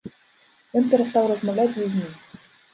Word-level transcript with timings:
Ён 0.81 0.89
перастаў 0.95 1.23
размаўляць 1.35 1.69
з 1.79 1.85
людзьмі. 1.85 2.07